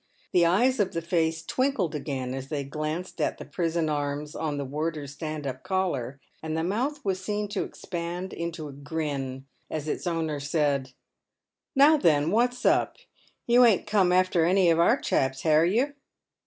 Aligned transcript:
The 0.31 0.47
eyes 0.47 0.79
of 0.79 0.93
the 0.93 1.01
face 1.03 1.45
twinkled 1.45 1.93
again 1.93 2.33
as 2.33 2.47
they 2.49 2.63
glanced 2.63 3.21
at 3.21 3.37
the 3.37 3.45
prison 3.45 3.87
arms 3.87 4.33
on 4.33 4.57
the 4.57 4.65
warder's 4.65 5.11
stand 5.13 5.45
up 5.45 5.61
collar, 5.61 6.19
and 6.41 6.57
the 6.57 6.63
mouth 6.63 7.05
was 7.05 7.23
seen 7.23 7.47
to 7.49 7.61
expand 7.63 8.33
into 8.33 8.67
a 8.67 8.73
grin 8.73 9.45
as 9.69 9.87
its 9.87 10.07
owner 10.07 10.39
said:" 10.39 10.93
Now 11.75 11.97
then, 11.97 12.31
what's 12.31 12.65
up? 12.65 12.97
You 13.45 13.63
a'n't 13.63 13.85
come 13.85 14.11
after 14.11 14.43
any 14.43 14.71
of 14.71 14.79
our 14.79 14.99
chaps, 14.99 15.43
hare 15.43 15.65
you 15.65 15.93